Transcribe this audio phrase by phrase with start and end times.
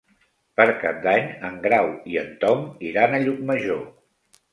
[0.59, 3.85] Per Cap d'Any en Grau i en Tom iran a Llucmajor.